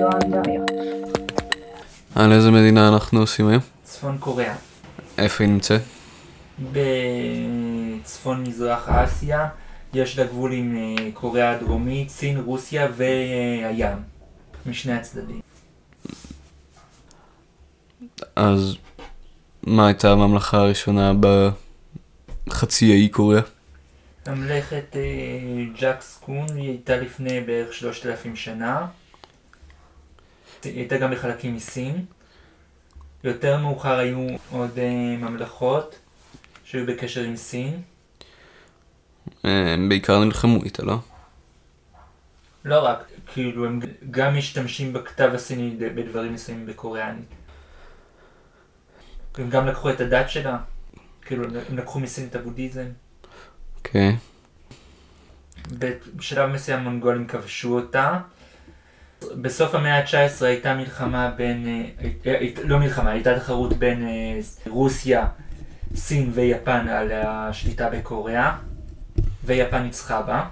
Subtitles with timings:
[0.00, 0.60] יואנדריה.
[2.14, 3.62] על איזה מדינה אנחנו עושים היום?
[3.84, 4.54] צפון קוריאה.
[5.18, 5.80] איפה היא נמצאת?
[6.72, 9.48] בצפון מזרח אסיה
[9.94, 13.96] יש לה גבול עם אה, קוריאה הדרומית, סין, רוסיה והים,
[14.66, 15.40] משני הצדדים.
[18.36, 18.76] אז
[19.62, 21.12] מה הייתה הממלכה הראשונה
[22.48, 23.42] בחצי האי קוריאה?
[24.28, 28.86] ממלכת אה, ג'קס קון היא הייתה לפני בערך 3,000 שנה.
[30.64, 32.04] היא הייתה גם בחלקים מסין.
[33.24, 35.98] יותר מאוחר היו עוד אה, ממלכות
[36.64, 37.82] שהיו בקשר עם סין.
[39.44, 40.98] הם בעיקר נלחמו איתה, לא?
[42.64, 47.28] לא רק, כאילו הם גם משתמשים בכתב הסיני בדברים מסוימים בקוריאנית.
[49.38, 50.58] הם גם לקחו את הדת שלה,
[51.22, 52.86] כאילו הם לקחו מסין את הבודהיזם.
[53.86, 54.16] אוקיי.
[56.16, 58.18] בשלב מסוים המונגולים כבשו אותה.
[59.40, 65.28] בסוף המאה ה-19 הייתה מלחמה בין, אה, אה, לא מלחמה, הייתה תחרות בין אה, רוסיה,
[65.94, 68.56] סין ויפן על השליטה בקוריאה,
[69.44, 70.48] ויפן ניצחה בה,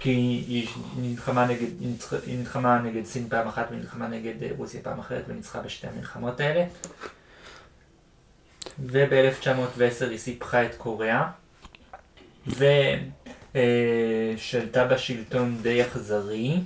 [0.00, 1.66] כי היא נלחמה נגד,
[2.26, 6.64] היא נלחמה נגד סין פעם אחת ונלחמה נגד רוסיה פעם אחרת וניצחה בשתי המלחמות האלה.
[8.86, 11.26] וב-1910 היא סיפחה את קוריאה,
[14.36, 16.60] ושלטה בשלטון די אכזרי,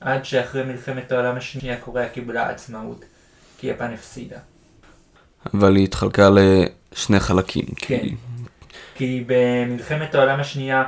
[0.00, 3.04] עד שאחרי מלחמת העולם השנייה קוריאה קיבלה עצמאות,
[3.58, 4.38] כי יפן הפסידה.
[5.54, 7.66] אבל היא התחלקה לשני חלקים.
[7.76, 7.98] כן.
[8.00, 8.14] כי...
[8.94, 10.84] כי במלחמת העולם השנייה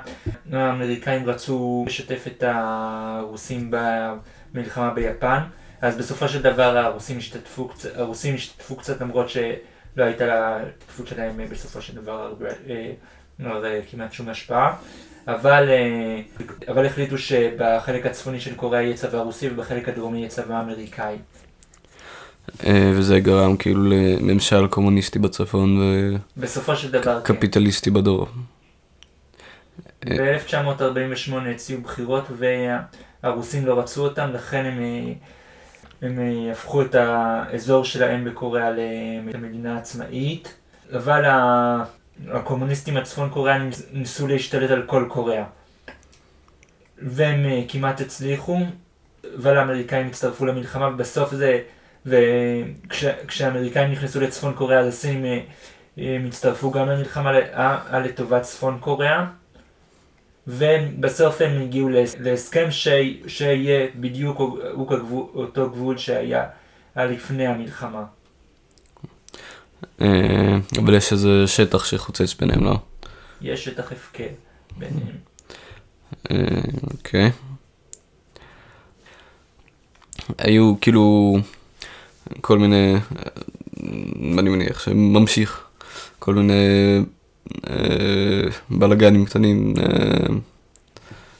[0.52, 3.70] האמריקאים רצו לשתף את הרוסים
[4.52, 5.38] במלחמה ביפן,
[5.80, 9.44] אז בסופו של דבר הרוסים השתתפו, הרוסים השתתפו קצת למרות שלא
[9.96, 12.48] הייתה להשתתפות שלהם בסופו של דבר הרבה,
[13.46, 14.76] אה, כמעט שום השפעה.
[15.28, 16.20] אבל, אה,
[16.68, 21.16] אבל החליטו שבחלק הצפוני של קוריאה יהיה צבא רוסי ובחלק הדרומי יהיה צבא אמריקאי.
[22.66, 25.80] אה, וזה גרם כאילו לממשל קומוניסטי בצפון
[26.36, 27.34] בסופו של דבר, כן.
[27.34, 28.54] קפיטליסטי בדרום.
[30.04, 32.24] ב-1948 הציעו בחירות
[33.22, 35.12] והרוסים לא רצו אותם, לכן הם, אה,
[36.02, 36.18] הם
[36.52, 38.70] הפכו את האזור שלהם בקוריאה
[39.34, 40.54] למדינה עצמאית,
[40.96, 41.24] אבל
[42.30, 45.44] הקומוניסטים הצפון קוריאנים ניסו להשתלט על כל קוריאה.
[46.98, 48.58] והם uh, כמעט הצליחו,
[49.36, 51.60] אבל האמריקאים הצטרפו למלחמה, ובסוף זה,
[52.06, 57.32] וכשהאמריקאים נכנסו לצפון קוריאה, אז הסינים uh, הם הצטרפו גם למלחמה
[57.98, 59.26] לטובת צפון קוריאה.
[60.46, 61.88] ובסוף הם הגיעו
[62.18, 62.88] להסכם ש...
[63.26, 64.40] שיהיה בדיוק
[65.34, 66.46] אותו גבול שהיה
[66.96, 68.04] לפני המלחמה.
[70.00, 72.78] אה, אבל יש איזה שטח שחוצץ ביניהם, לא?
[73.40, 74.28] יש שטח הפקר
[74.78, 75.16] ביניהם.
[76.30, 76.36] אה,
[76.92, 77.30] אוקיי.
[80.38, 81.36] היו כאילו
[82.40, 82.94] כל מיני,
[84.38, 85.64] אני מניח שממשיך,
[86.18, 86.98] כל מיני
[87.70, 89.74] אה, בלאגנים קטנים.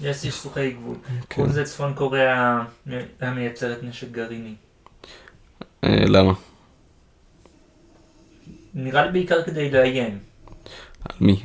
[0.01, 0.97] יש סכסוכי גבול.
[1.29, 1.49] כל כן.
[1.49, 2.63] זה צפון קוריאה
[3.35, 4.55] מייצרת נשק גרעיני.
[5.83, 6.33] למה?
[8.75, 10.19] נראה לי בעיקר כדי לאיים.
[11.05, 11.43] על מי?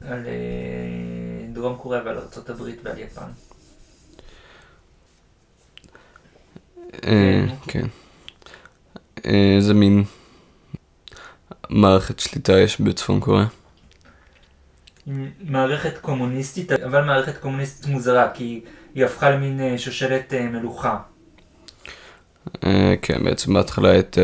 [0.00, 3.30] על אה, דרום קוריאה ועל ארה"ב ועל יפן.
[7.06, 7.86] אה, כן.
[9.24, 10.04] איזה מין
[11.70, 13.46] מערכת שליטה יש בצפון קוריאה?
[15.40, 18.60] מערכת קומוניסטית, אבל מערכת קומוניסטית מוזרה, כי
[18.94, 20.98] היא הפכה למין אה, שושלת מלוכה.
[23.02, 24.18] כן, בעצם בהתחלה את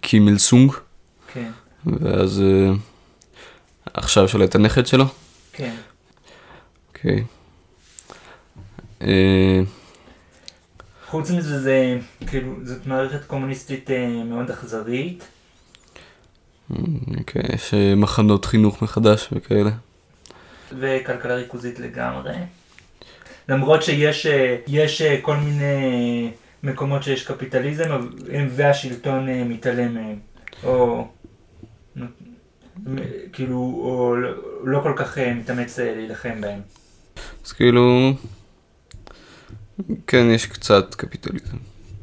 [0.00, 0.72] קים אל סונג.
[1.36, 1.50] כן.
[1.86, 2.78] ואז uh,
[3.94, 5.04] עכשיו שולט הנכד שלו?
[5.52, 5.74] כן.
[6.88, 7.24] אוקיי.
[9.00, 9.04] Uh,
[11.06, 15.24] חוץ מזה, זה, כאילו, זאת מערכת קומוניסטית uh, מאוד אכזרית.
[17.18, 19.70] אוקיי, יש מחנות חינוך מחדש וכאלה.
[20.78, 22.34] וכלכלה ריכוזית לגמרי.
[23.48, 24.26] למרות שיש
[24.66, 26.30] יש, כל מיני
[26.62, 27.90] מקומות שיש קפיטליזם,
[28.50, 30.18] והשלטון מתעלם מהם.
[30.64, 31.08] או
[33.32, 34.16] כאילו, או
[34.64, 36.60] לא כל כך אה, מתאמץ אה, להילחם בהם.
[37.46, 38.12] אז כאילו,
[40.06, 41.56] כן, יש קצת קפיטליזם.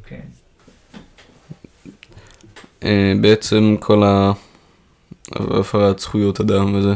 [0.06, 0.20] כן.
[2.82, 4.02] אה, בעצם כל
[5.30, 6.94] הפרת זכויות אדם וזה,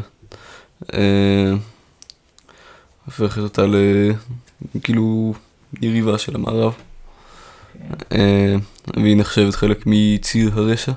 [3.05, 3.62] הופכת אותה
[4.75, 5.35] לכאילו
[5.83, 6.75] יריבה של המערב.
[8.11, 8.59] כן.
[8.97, 10.93] והיא נחשבת חלק מציר הרשע.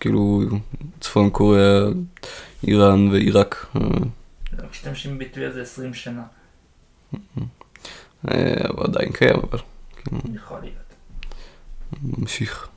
[0.00, 0.42] כאילו
[1.00, 1.80] צפון קוריאה,
[2.66, 3.66] איראן ועיראק,
[4.58, 6.22] לא משתמשים בביטוי הזה 20 שנה,
[8.28, 8.54] אה,
[8.84, 9.58] עדיין קיים, אבל
[9.96, 10.74] כאילו, יכול להיות.
[12.02, 12.68] ממשיך.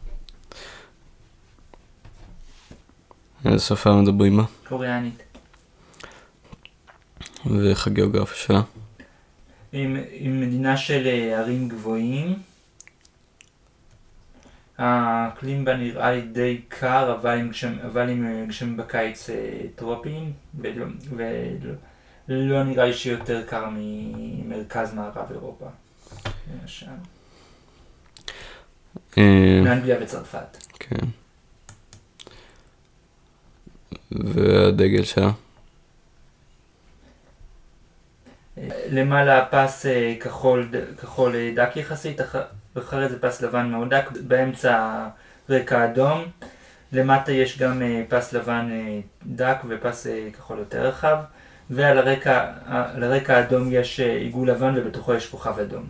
[3.46, 5.24] איזה שפה מדברים בה, קוריאנית.
[7.46, 8.62] ואיך הגיאוגרפיה שלה.
[9.72, 12.36] עם, עם מדינה של אה, הרים גבוהים.
[14.78, 19.36] האקלים בה נראה לי די קר, אבל עם גשם, אבל עם אה, גשמים בקיץ אה,
[19.76, 20.86] טרופיים, ולא,
[21.16, 21.74] ולא
[22.28, 25.66] לא נראה לי שיותר קר ממרכז מערב אירופה,
[26.54, 26.86] למשל.
[29.18, 30.58] אה, מאנגליה וצרפת.
[30.80, 31.06] כן.
[34.12, 35.32] והדגל שלה.
[38.90, 40.70] למעלה פס אה, כחול,
[41.02, 42.20] כחול אה, דק יחסית,
[42.78, 45.08] אח- אחרי זה פס לבן מאוד דק, באמצע
[45.50, 46.24] רקע אדום.
[46.92, 51.18] למטה יש גם אה, פס לבן אה, דק ופס אה, כחול יותר רחב,
[51.70, 55.88] ועל הרקע, הרקע האדום יש עיגול לבן ובתוכו יש כוכב אדום.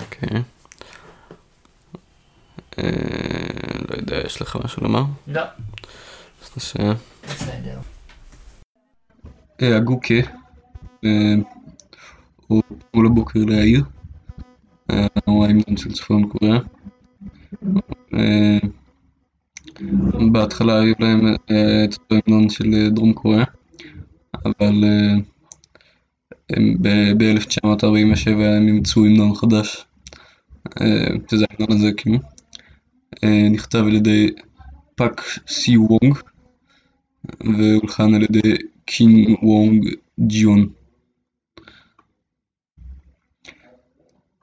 [0.00, 0.42] אוקיי.
[2.78, 2.84] אה,
[3.90, 5.02] לא יודע, יש לך משהו לומר?
[5.26, 5.40] לא,
[6.42, 6.92] אז נסיים.
[7.24, 7.78] בסדר.
[9.62, 10.14] אה, הגוקה,
[11.04, 11.10] אה,
[12.46, 13.84] הוא אתמול הבוקר להעיר,
[14.94, 16.58] אה, הוא ההמנון של צפון קוריאה.
[18.14, 18.58] אה,
[20.32, 23.44] בהתחלה היו להם אה, את אותו המנון של אה, דרום קוריאה,
[24.44, 25.14] אבל אה,
[26.50, 29.84] הם ב-1947 הם אימצו המנון חדש,
[31.30, 32.18] שזה ההמנון הזה כאילו.
[33.50, 34.30] נכתב על ידי
[34.94, 36.18] פאק סי וונג
[37.40, 38.54] והולחן על ידי
[38.84, 39.88] קין וונג
[40.20, 40.68] ג'יון.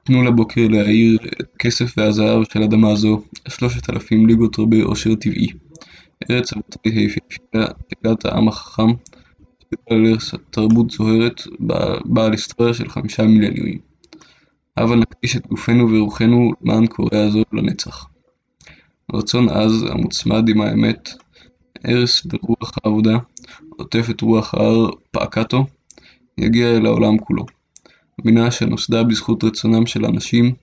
[0.04, 5.46] תנו לבוקר להאיר את הכסף והזהב של אדמה זו, שלושת אלפים ליגות רבי עושר טבעי.
[6.30, 8.88] ארץ אבותי היפהפייה, תגת העם החכם,
[10.50, 11.42] תרבות זוהרת,
[12.04, 13.78] בעל היסטוריה של חמישה מיליונים.
[14.76, 18.06] הבה נקדיש את גופנו ורוחנו למען קוריאה זו לנצח.
[19.12, 21.10] רצון עז המוצמד עם האמת,
[21.84, 23.18] ערש ברוח העבודה,
[23.68, 25.66] עוטף את רוח ההר פאקטו,
[26.38, 27.46] יגיע אל העולם כולו.
[28.24, 30.54] בינה שנוסדה בזכות רצונם של אנשים,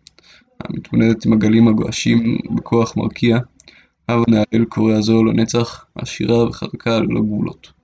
[0.59, 3.37] המתמודדת עם הגלים הגועשים בכוח מרקיע,
[4.09, 7.78] הבה נהלל קוריאה זו לנצח, עשירה וחזקה ללא גבולות.